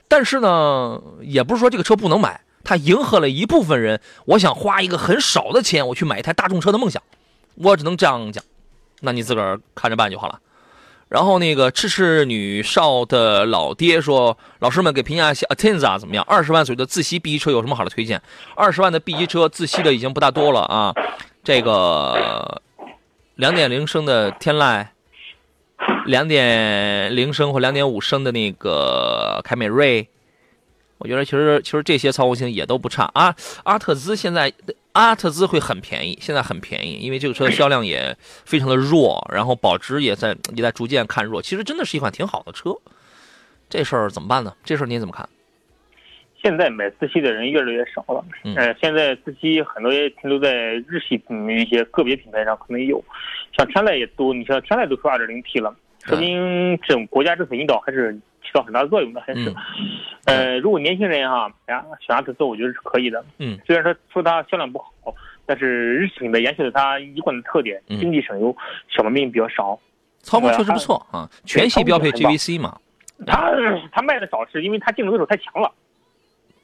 [0.06, 7.02] 但是呢，也不是说这个车不能买，它迎合了一部分人，我想花一个很少的钱我去买一台大众车的梦想，
[7.56, 8.44] 我只能这样讲，
[9.00, 10.38] 那你自个儿看着办就好了。
[11.12, 16.24] 然后那个赤赤女少的老爹说：“老师们给评价一下 Atenza 怎么样？
[16.26, 18.22] 二十万左右的自吸 B 级车有什么好的推荐？
[18.56, 20.94] 二十万的 B 级车自吸的已经不大多了啊。
[21.44, 22.62] 这个
[23.34, 24.86] 两点零升的天籁，
[26.06, 30.08] 两点零升或两点五升的那个凯美瑞，
[30.96, 33.36] 我觉得其实其实这些操控性也都不差啊。
[33.64, 34.50] 阿特兹现在。”
[34.92, 41.40] 阿特兹会很便宜，现在很便宜，因为这个车的销量也非常的弱，然后保值也在也在逐渐看弱。
[41.40, 42.76] 其实真的是一款挺好的车，
[43.68, 44.54] 这事儿怎么办呢？
[44.64, 45.28] 这事儿您怎么看？
[46.42, 48.24] 现在买自吸的人越来越少了，
[48.56, 50.52] 呃，现在自吸很多也停留在
[50.88, 53.00] 日系一些个别品牌上可能有，
[53.56, 55.72] 像天籁也都，你像天籁都出二点零 T 了，
[56.04, 58.18] 说明这种国家政策引导还是。
[58.44, 59.54] 起到很大作用的，还是，
[60.24, 63.24] 呃，如果年轻人哈，呀，选阿特兹，我觉得是可以的。
[63.38, 65.14] 嗯，虽然说说它销量不好，
[65.46, 68.54] 但是日系品牌延续了它一贯的特点，经济省油，
[68.88, 69.78] 小毛病比较少，
[70.22, 71.30] 操控确实不错啊。
[71.44, 72.76] 全系标配 GVC 嘛，
[73.28, 73.52] 它
[73.92, 75.72] 它卖的少是因为它竞争对手太强了。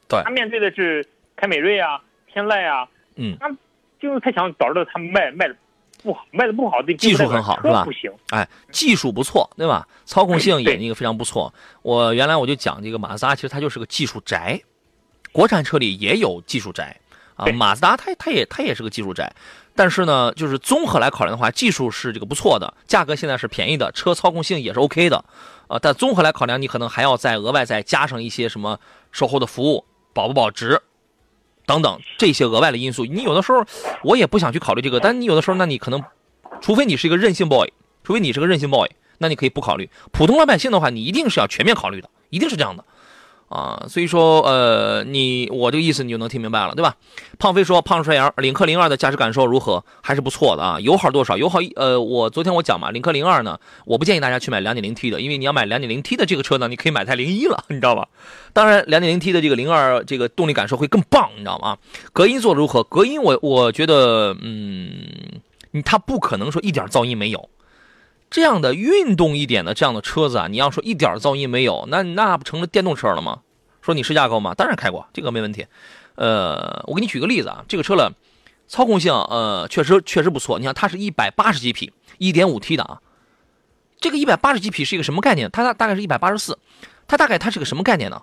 [0.08, 3.48] 对，它面对的是凯美瑞啊、天籁啊，嗯，它
[4.00, 5.54] 竞争太强，导致了它卖卖的。
[6.08, 7.84] 不好，卖的不好的，技术很好是吧？
[7.84, 9.86] 不行，哎，技术不错，对吧？
[10.06, 11.52] 操控性也那个非常不错。
[11.82, 14.58] 我原来我就讲这个马自达，其实它就是个技术宅。
[15.32, 16.98] 国产车里也有技术宅
[17.34, 19.30] 啊，马自达它它也它也是个技术宅。
[19.76, 25.22] 但是呢，就是综合来考量的话，技术是这个不错的，价格现在是便宜的，车操控性也是 OK 的，
[25.68, 28.80] 啊，但综合来考量，你可能还要再额外再加上一些什么
[29.12, 30.80] 售后的服务，保不保值？
[31.68, 33.62] 等等这些额外的因素，你有的时候
[34.02, 36.02] 我也不想去考虑这个，但你有的时候，那你可能，
[36.62, 37.70] 除非你是一个任性 boy，
[38.02, 39.90] 除非你是个任性 boy，那你可以不考虑。
[40.10, 42.82] 普通老百姓的话，你一定是要全面考虑的，一定是这样的。
[43.48, 46.96] 啊，所以说，呃，你我这个意思你就能听明白了，对吧？
[47.38, 49.82] 胖飞说，胖帅阳，领克零二的驾驶感受如何？
[50.02, 50.78] 还是不错的啊。
[50.80, 51.36] 油耗多少？
[51.36, 58.06] 油耗一，呃，我昨天我讲嘛，领克零二呢，我不建议大家去买两点零 T 的，因为你要买两点零 T 的这个车呢，你可以买台零一了，你知道吧？
[58.52, 61.78] 当然，两点零 T 的这个零二这个动力感受会更棒，你知道吗？
[62.12, 62.82] 隔音做的如何？
[62.84, 65.00] 隔音我我觉得，嗯，
[65.84, 67.48] 它不可能说一点噪音没有。
[68.30, 73.40] 这样的运动一点的这样的车子啊，你要说一点噪音没有，那那不成了电动车了吗？
[73.80, 74.54] 说你试驾过吗？
[74.54, 75.66] 当然开过，这个没问题。
[76.16, 78.12] 呃，我给你举个例子啊，这个车了，
[78.66, 80.58] 操控性呃确实确实不错。
[80.58, 83.00] 你看它是一百八十几匹，一点五 T 的啊，
[83.98, 85.50] 这个一百八十几匹是一个什么概念？
[85.50, 86.58] 它大大概是一百八十四，
[87.06, 88.22] 它大概它是个什么概念呢？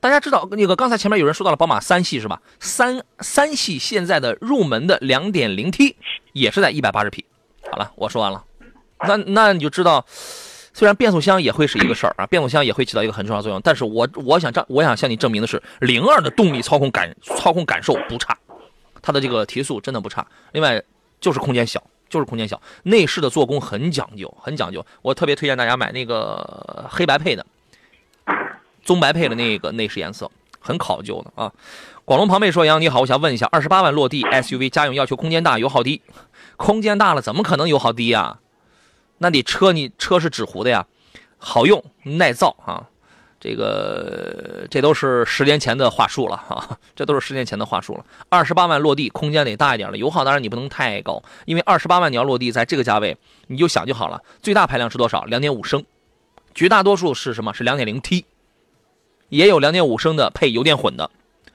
[0.00, 2.40] 大家知道那个刚才前面有人说到了宝马三系是吧？
[2.58, 5.96] 三三系现在的入门的两点零 T
[6.32, 7.26] 也是在一百八十匹。
[7.70, 8.44] 好了，我说完了，
[9.06, 18.36] 那那你就知道，虽然变速箱也会是一个事儿啊，变速箱也会起到一个很重要作用，但是我我想证我想向你证明的是，零二的动力操控感操控感受不差，
[19.00, 20.26] 它的这个提速真的不差。
[20.52, 20.82] 另外
[21.20, 24.84] 就是空间小，就是空间小，内饰的做工很讲究，很讲究。
[25.02, 27.46] 我特别推荐大家买那个黑白配的，
[28.84, 31.52] 棕白配的那个内饰颜色，很考究的啊。
[32.04, 36.02] 广龙庞贝说：“杨你好，我想问一下，二十八万落地 SUV 家用要求空间大，油耗低，
[36.60, 38.38] 空间大了怎么可能油耗低呀？”
[39.16, 40.86] 那你车你车是纸糊的呀，
[41.38, 42.88] 好用耐造啊，
[43.40, 48.04] 这个这都是十年前的话术了啊，这都是十年前的话术了。
[48.28, 54.22] 二十八万落地，空间得大一点了，油耗当然你不能太高，因为二十八万你要落地在这个价位，你就想就好了。
[54.42, 55.24] 最大排量是多少？
[55.24, 55.84] 两点五升，
[56.54, 57.52] 绝大多数是什么？
[57.52, 58.24] 是两点零 T，
[59.28, 61.10] 也有两点五升的配油电混的，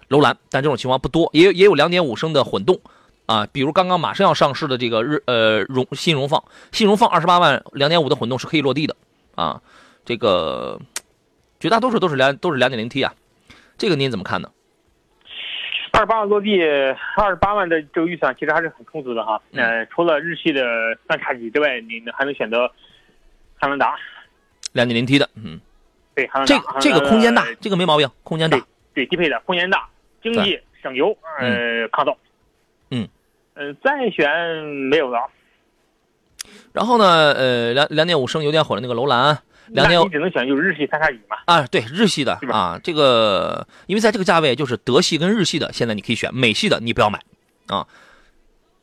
[0.08, 2.80] 楼兰，但这种情况不多，也也有两点五升的混动。
[3.26, 8.96] 啊，比如刚刚马上要上市的这个日呃荣新荣放，新荣放二十八万两点五的混动是可以落地的
[9.36, 9.62] 啊，
[10.04, 10.80] 这个
[11.60, 13.14] 绝大多数都是两都是两点零 T 啊，
[13.78, 14.52] 这个您怎么看呢？
[15.92, 19.42] 二十八万落地，二十八万的这个预算其实还是很充足的哈。
[19.54, 20.64] 嗯，除了日系的
[21.08, 22.70] 三叉戟之外，你还能选择
[23.58, 23.96] 汉兰达，
[24.74, 25.58] 两点零 T 的，嗯，
[26.14, 28.62] 对，汉兰达，这这个空间大，这个没毛病，空间大，
[28.94, 29.88] 对，低配的空间大，
[30.22, 32.18] 经济省油，呃，抗造。
[32.92, 33.08] 嗯，
[33.56, 34.30] 呃，再选
[34.90, 35.20] 没有了。
[36.72, 41.38] 然后呢，呃，两两点五升油电混的那个楼兰，两点你只能选就是日系三叉戟嘛。
[41.46, 47.20] 啊，对，日系的啊，这个因为在这个价位，就是德系跟日系的，现在你可以选，美系的你不要买
[47.68, 47.88] 啊。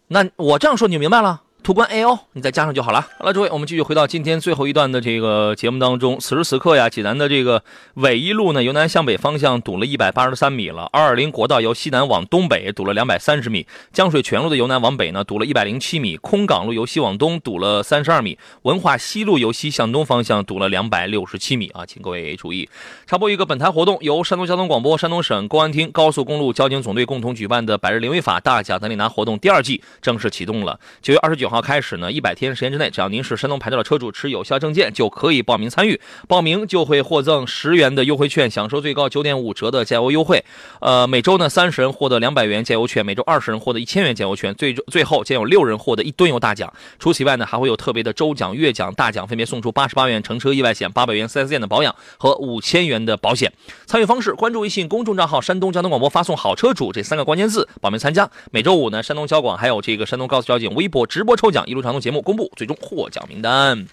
[0.09, 1.43] 那我这样说你就明白了。
[1.62, 3.07] 途观 L，你再加上就好了。
[3.18, 6.18] 好了，诸位，我们继续回到今天最后一段的这个节目当中。
[6.18, 7.62] 此时此刻呀，济南的这个
[7.94, 10.88] 纬一路呢，由南向北方向堵了一百八十三米了。
[10.92, 13.64] 二二零国道由西南往东北堵了两百三十米。
[13.92, 16.16] 江水泉路的由南往北呢，堵了一百零七米。
[16.16, 18.37] 空港路由西往东堵了三十二米。
[18.62, 22.68] 文化西路由西向东方向堵了两百六十七米啊，请各位注意。
[23.07, 30.81] 插播一个本台活动，由山东交通广播、山东省公安厅高速公路交警总队共同举办的百日零违法大奖等你拿活动第二季正式启动了。
[31.01, 32.33] 九月二十九号开始呢，一百。
[32.35, 36.01] 天时间之内，只要您是山东牌照的车主，持有效证件就可以报名参与。
[36.27, 40.43] 报名就会获赠十元的优惠券，享受最高九点五折的加油优惠。
[40.81, 46.73] 呃，每周呢三十人获得两百元加油券，每周二十人获得一千元加油券，最终最后将有六人获得一吨油大奖。
[46.99, 53.53] 除此以外呢，还会有特别的周奖、月奖、大奖，分别送出八十八元乘车意外险、八百元 4S 店的保养和五千元的保险。
[53.87, 58.29] 参与方式：关注微信公众账号“山东交通广播”，发送“好车主”这三个关键字报名参加。
[58.51, 63.89] 每周五呢，山东交广还有这个山东高速交警微博直播抽奖，一路长途节目公布最终获奖名单。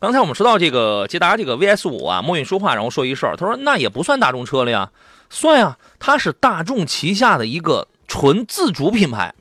[0.00, 4.90] 刚才我们说到这个捷达这个 VS 五啊，墨韵说话，然后说一事儿，他说那也不算大众车了呀，
[5.30, 9.32] 算呀，它是大众旗下的一个纯自主品牌，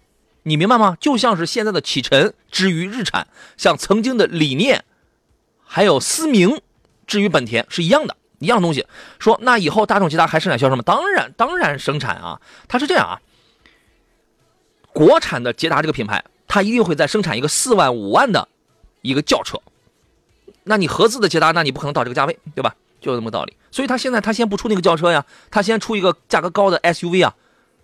[0.43, 0.95] 你明白吗？
[0.99, 4.85] 就像是现在的启辰之于日产，像曾经的理念，
[5.65, 6.61] 还有思明
[7.07, 8.85] 至于本田是一样的，一样东西。
[9.17, 10.83] 说那以后大众捷达还生产销售吗？
[10.85, 12.39] 当然，当然生产啊。
[12.67, 13.17] 它是这样啊，
[14.93, 16.23] 国产的捷达这个品牌。
[16.47, 18.47] 它一定会再生产一个四万五万的
[19.01, 19.59] 一个轿车，
[20.63, 22.75] 那你合资的捷达，那你不可能到这个价位，对吧？
[22.99, 23.53] 就这么个道理。
[23.69, 27.35] 所以它现在它先不出那个轿车呀，它先出一个价格高的 SUV 啊，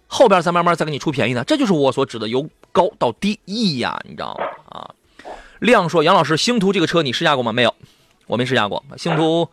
[0.08, 1.43] 后边再慢慢再给你出便宜的。
[1.43, 4.45] 这就是我所指的由高到低易呀，你知道吗？
[4.80, 4.89] 啊，
[5.60, 7.54] 亮说杨老师，星途这个车你试驾过吗？
[7.54, 7.73] 没有，
[8.26, 8.84] 我没试驾过。
[8.97, 9.47] 星途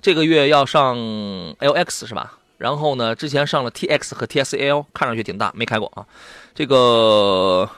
[0.00, 2.38] 这个月要上 LX 是吧？
[2.58, 6.06] 然后呢，之前上了 TX 和 TSL，看上去挺大，没开过啊。
[6.54, 7.68] 这个。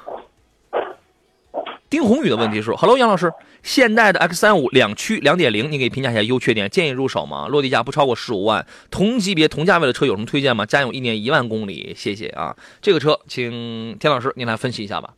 [1.95, 7.47] 丁宏宇的问题是：Hello，杨老师，现代的 X 三五两驱两点零，你给评价一下优缺点，建议入手吗？
[7.47, 10.67] 落地价不超过十五万，同级别同价位的车有什么推荐吗？
[10.67, 12.57] 家用一年一万公里，谢谢啊。
[12.83, 15.15] 这个车，请田老师您来分析一下吧。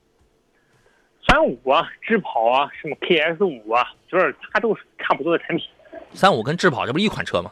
[1.27, 5.65] 三五啊，智跑啊，什么 KS 五啊，就是它都是差不多的产品。
[6.13, 7.51] 三五跟智跑这不是一款车吗？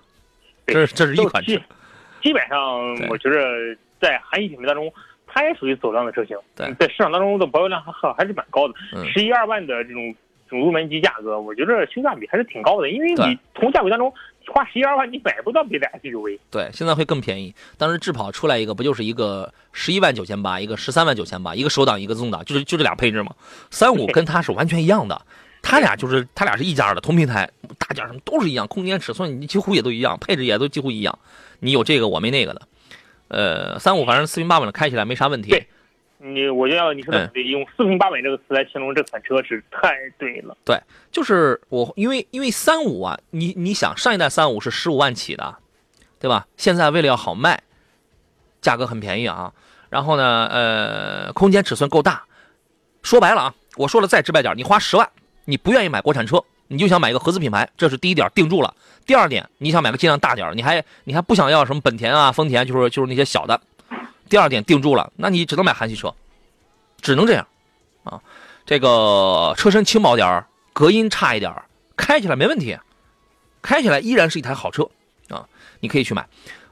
[0.66, 1.58] 这这是一款车。
[2.22, 2.60] 基本上，
[3.08, 3.40] 我觉得
[3.98, 4.92] 在韩系品牌当中。
[5.34, 8.74] 它也属于走量的车型，在市场当中的保有量还还还是蛮高的，
[9.12, 10.14] 十一二万的这种
[10.48, 12.88] 这种入门级价格，我觉得性价比还是挺高的。
[12.88, 14.14] 因为你同价位当中
[14.46, 16.38] 花十一二万，你买不到别的 SUV。
[16.52, 17.52] 对，现在会更便宜。
[17.76, 23.34] 当时智跑出来一个，不就是一个十一万九千八，一个十三万九千八，一个手挡一个自动挡，就是就这俩配置嘛？
[23.72, 25.20] 三五 跟它是完全一样的，
[25.62, 31.18] 它俩就是它俩是一家的，同平台，大件什么都是一样，空间尺寸你几乎也都一样，配置也都几乎一样。
[31.58, 32.62] 你有这个，我没那个的。
[33.34, 35.50] 呃，三五反正四平八稳的开起来没啥问题。
[35.50, 35.66] 对，
[36.18, 40.56] 你我就要你说的对，用四平八稳这个词来形容这款车是太对了。
[40.64, 40.80] 对，
[41.10, 45.56] 就是我因为因为三五啊，你你想上一代三五是十五万起的，
[46.18, 46.46] 对吧？
[46.56, 47.62] 现在为了要好卖，
[48.60, 49.52] 价格很便宜啊。
[49.90, 52.24] 然后呢，呃，空间尺寸够大。
[53.02, 55.08] 说白了啊，我说的再直白点，你花十万，
[55.44, 58.74] 你不愿意买国产车，你就想买一个合资品牌，这是第一点，定住了。
[59.06, 63.60] 第二点，你想买个尽量大点你还你还不想要什么本田啊、丰田，就是就是那些小的。
[64.28, 66.14] 第二点定住了，那你只能买韩系车，
[67.02, 67.46] 只能这样
[68.04, 68.20] 啊。
[68.64, 71.54] 这个车身轻薄点隔音差一点
[71.96, 72.78] 开起来没问题，
[73.60, 74.88] 开起来依然是一台好车
[75.28, 75.46] 啊，
[75.80, 76.26] 你可以去买。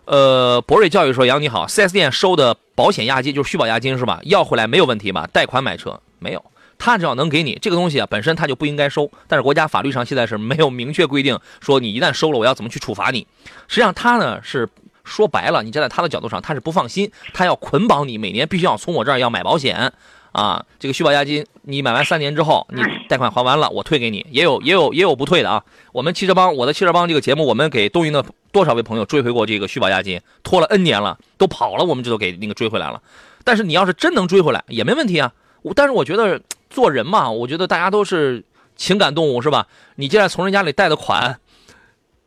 [0.06, 4.20] 呃，博瑞教育说：“杨你好，4S 店收的保险押金就是续保押金是吧？
[4.24, 5.28] 要回来没有问题吧？
[5.32, 6.44] 贷款买车没有，
[6.84, 9.08] 他只要能给你这个东西啊，本身他就不应该收。
[9.28, 13.24] 但是国家法律上现在是没有明确规定说你一旦收了，我要怎么去处罚你。
[13.68, 14.68] 实际上他呢是
[15.04, 19.92] 说白了，你站在他的角度上，他是不放心，他要捆绑你，每年必须要从我这儿要买保险。”
[20.32, 24.26] 啊，这个续保押金，你买完三年之后，你贷款还完了，我退给你。
[24.30, 25.62] 也有也有也有不退的啊。
[25.92, 33.02] 我们汽车帮，我的汽车帮这个节目，我们给东营的多少位朋友追回过这个续保押金，拖了 N 年了，都跑了，我们这都给那个追回来了。
[33.44, 35.30] 但是你要是真能追回来，也没问题啊。
[35.60, 36.40] 我但是我觉得
[36.72, 38.42] 做人嘛，我觉得大家都是
[38.74, 39.68] 情感动物，是吧？
[39.96, 41.38] 你既然从人家里贷的款，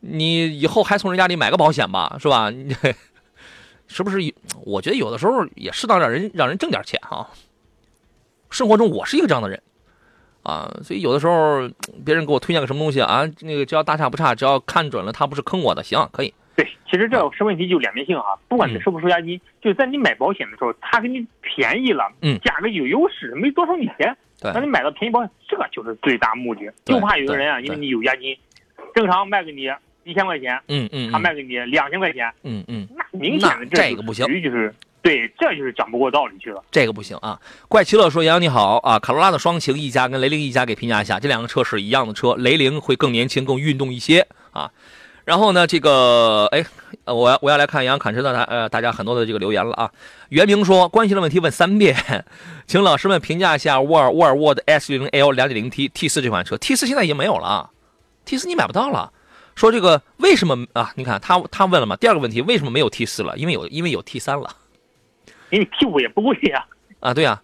[0.00, 2.50] 你以后还从人家里买个保险吧，是吧？
[3.88, 4.18] 是不是？
[4.64, 7.28] 我觉得有的时候也适当让人让人挣点钱啊。
[8.50, 9.60] 生活中我是一个这样的人，
[10.42, 11.68] 啊，所以有的时候
[12.04, 16.32] 别人给我推荐个什么东西啊，那个只要大差不差，只要看准了他不是坑我的，行可以。
[16.56, 26.72] 对，其实这是问题就两面性啊，不管你收不收押金，就在你买保险的时候，他给你便宜了，嗯，价格有优势，没多收你钱，对，那你买到便宜保险，这就是最大目的。
[26.84, 28.36] 就怕有的人啊，因为你有押金，
[28.94, 29.68] 正常卖给你
[30.04, 34.74] 一千块钱，嗯嗯，他卖给你两千块钱，嗯嗯，那明显的这个不行，就是。
[35.02, 36.64] 对，这就是讲不过道理去了。
[36.72, 37.40] 这个不行啊！
[37.68, 44.68] 怪奇乐说：“杨洋你好啊，卡罗拉的双擎一家跟雷凌一家给评价一下，这两个车是一样的车，雷凌会更年轻、更运动一些啊。
[45.26, 46.64] 然后呢，这个哎，
[47.04, 49.90] 我要我要来看杨侃车的大呃大家很多的这个留言了啊。
[50.28, 52.24] 袁明说关心的问题问三遍，
[52.68, 56.56] 请老师们评价一下沃尔沃尔沃的 S60L 2.0T T 四这款车。
[56.56, 57.70] T 四现在已经没有了啊
[58.24, 59.12] ，T 四你买不到了。
[59.56, 60.92] 说这个为什么啊？
[60.94, 63.36] 你看他他问了嘛，第二个问题为什么没有 T 四了？
[63.36, 64.54] 因为有因为有 T 三了。”
[65.50, 66.64] 因为 T 五也不贵呀，
[67.00, 67.42] 啊对呀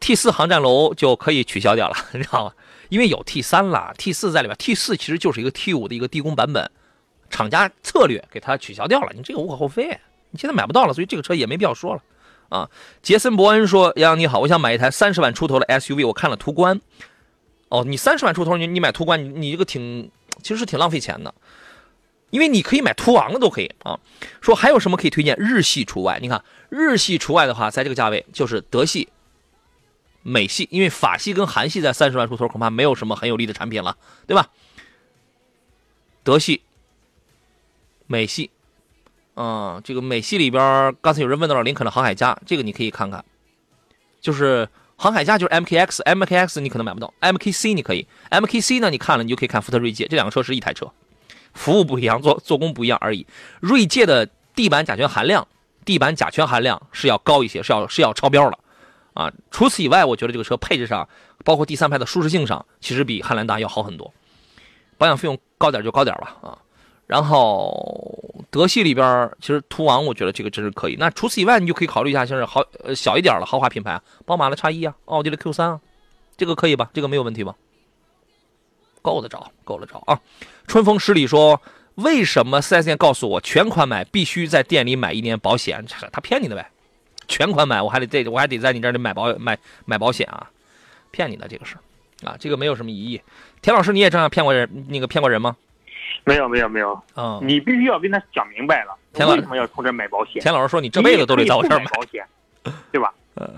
[0.00, 2.52] ，T 四航站楼就可以取消掉了，你知道吗？
[2.88, 6.70] 因为有 T 三了，T 四在里边，T 四其实就是一个 T 五的一个低功版本，
[7.30, 9.88] 厂家策略给它取消掉了，你这个无可厚非，
[10.30, 12.02] 你现在买不到了，所以这个车也没必要说了
[12.48, 12.70] 啊。
[13.02, 16.80] 杰森伯恩说：“杨洋你好，我想买一台三十万出头的 SUV，我看了途观，
[17.68, 20.10] 哦，你三十万出头，你你买途观，你你这个挺
[20.42, 21.34] 其实是挺浪费钱的。”
[22.30, 23.98] 因为你可以买途昂的都可以啊。
[24.42, 25.34] 说还有什么可以推荐？
[25.38, 26.18] 日系除外。
[26.20, 29.08] 你看日系除外的话，在这个价位就是德系、
[30.22, 34.50] 美系，因为法系跟韩系在三十万出头恐怕没有什么很有利的产品了，对吧？
[36.22, 36.60] 德系、
[38.08, 38.50] 美系，
[39.36, 43.24] 嗯，这个美系里边，刚才有人问到了林肯的航海家，这个你可以看看，
[44.20, 50.90] 就是航海家就是 MKX，MKX 你可能买不到，MKC 你可以，MKC 呢你看了你就可以看福特锐界，这两个车是一台车。
[51.54, 53.26] 服务不一样，做做工不一样而已。
[53.60, 55.46] 锐界的地板甲醛含量，
[55.84, 58.58] 地板甲醛含量是要高一些，是要是要超标了，
[59.14, 59.32] 啊。
[59.50, 61.08] 除此以外，我觉得这个车配置上，
[61.44, 64.12] 包括第三排的舒适性上，其实比汉兰达要好很多。
[64.98, 66.58] 保养费用高点就高点吧，啊。
[67.08, 70.96] 然后德系里边，其实途昂我觉得这个真是可以。
[70.98, 75.80] 那除此以外，你就可以考虑一下，像是豪呃小一点的豪华品牌，宝马的叉一啊，奥迪的 Q 三啊，
[76.36, 76.90] 这个可以吧？
[76.92, 77.56] 这个没有问题吧？
[79.00, 80.20] 够得着，够得着啊！
[80.66, 81.62] 春风十里说
[81.96, 85.82] ：“为什么四 S 店告诉我全款买必须在店里买一年保险？
[86.12, 86.70] 他骗你的呗！
[87.26, 89.56] 全款买我还得在，我还得在你这里买保买
[89.86, 90.50] 买保险啊！
[91.10, 91.76] 骗你的这个是
[92.22, 93.22] 啊，这个没有什么疑义。
[93.62, 94.86] 田老师，你也这样骗过人？
[94.88, 95.56] 那个骗过人吗？
[96.24, 97.00] 没有，没有，没有。
[97.16, 98.96] 嗯，你必须要跟他讲明白了，
[99.26, 100.42] 为什么要从这买保险？
[100.42, 102.24] 钱老师说：你这辈子都得在我这儿买保险，
[102.92, 103.12] 对吧？
[103.36, 103.48] 嗯，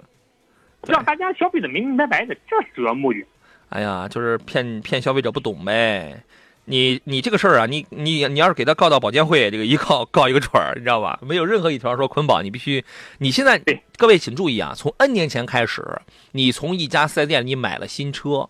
[0.86, 3.24] 让大家消费的明明白白的，这是主要目的。”
[3.70, 6.22] 哎呀，就是骗骗消费者不懂呗。
[6.66, 11.18] 你你这个事儿啊，你你你要是给他告到保监会，这个一告告一个准儿，你知道吧？
[11.22, 12.84] 没有任何一条说捆绑，你必须。
[13.18, 13.60] 你现在
[13.96, 15.84] 各位请注意啊，从 N 年前开始，
[16.32, 18.48] 你从一家四 S 店你买了新车，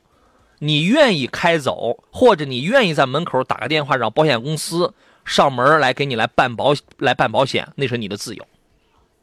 [0.61, 4.95] 你愿意开走，或者你愿意在门口打个电话让保险公司
[5.25, 8.47] 上门来给你来办保来办保险，那是你的自由，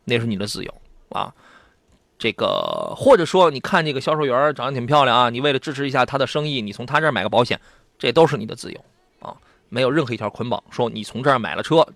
[0.04, 0.74] 那是你的自由
[1.10, 1.34] 啊。
[2.20, 7.62] 这个，或者说，你看这个销售员长得挺漂亮啊，你为了支持一下他的生意，你从他这儿买个保险，
[8.00, 8.86] 这都是你的自由
[9.20, 9.38] 啊，
[9.70, 11.88] 没有任何一条捆绑说你从这儿买了车，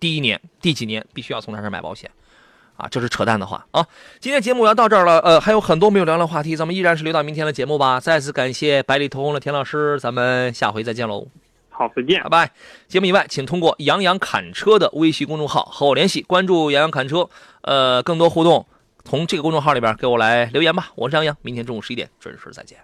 [0.00, 2.10] 第一年、第几年必须要从他这儿买保险，
[2.82, 3.86] 啊，这是扯淡的话啊。
[4.18, 8.00] 今天节目要到这儿了，呃，还有很多没有聊的话题，咱们依然是留到明天的节目吧。
[8.00, 11.28] 再次感谢百里投红的田老师，咱们下回再见喽。
[11.70, 12.50] 好，再见，拜拜。
[12.88, 17.30] 节目以外，请通过杨洋侃车的微信公众号和我联系，关注杨洋侃车，
[17.60, 18.66] 呃，更多互动。
[19.04, 22.78] 从这个公众号里边给我来留言吧，我是杨洋，明天中午十一点准时再见。